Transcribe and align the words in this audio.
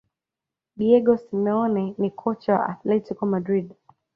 diego 0.77 1.17
simeone 1.17 1.95
ni 1.97 2.09
kocha 2.11 2.53
wa 2.53 2.65
athletico 2.69 3.25
madrid 3.25 3.73